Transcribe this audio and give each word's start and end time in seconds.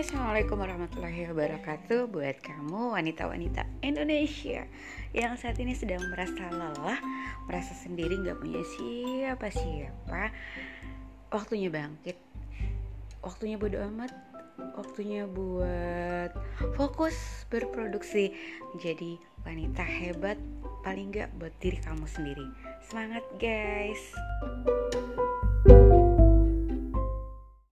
Assalamualaikum 0.00 0.56
warahmatullahi 0.56 1.28
wabarakatuh 1.28 2.08
Buat 2.08 2.40
kamu 2.40 2.96
wanita-wanita 2.96 3.68
Indonesia 3.84 4.64
Yang 5.12 5.44
saat 5.44 5.60
ini 5.60 5.76
sedang 5.76 6.00
merasa 6.08 6.48
lelah 6.48 6.96
Merasa 7.44 7.76
sendiri 7.76 8.16
gak 8.24 8.40
punya 8.40 8.64
siapa-siapa. 8.64 10.32
Waktunya 11.28 11.68
bangkit 11.68 12.16
Waktunya 13.20 13.60
bodo 13.60 13.76
amat 13.92 14.08
Waktunya 14.80 15.28
buat 15.28 16.32
fokus 16.80 17.44
berproduksi 17.52 18.32
Menjadi 18.72 19.20
wanita 19.44 19.84
hebat 19.84 20.40
Paling 20.80 21.12
gak 21.12 21.28
buat 21.36 21.52
diri 21.60 21.76
kamu 21.76 22.08
sendiri. 22.08 22.48
Semangat 22.88 23.20
guys! 23.36 24.00